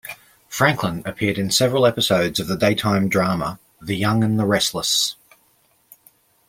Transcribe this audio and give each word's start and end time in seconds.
Franklin 0.49 1.03
appeared 1.05 1.37
in 1.37 1.51
several 1.51 1.85
episodes 1.85 2.39
of 2.39 2.47
the 2.47 2.57
daytime 2.57 3.07
drama 3.07 3.59
"The 3.79 3.95
Young 3.95 4.23
and 4.23 4.39
the 4.39 4.47
Restless". 4.47 5.15